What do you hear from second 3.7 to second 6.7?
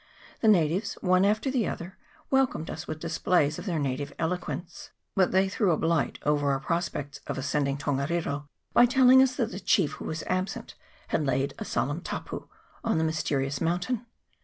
native eloquence; but they threw a blight over our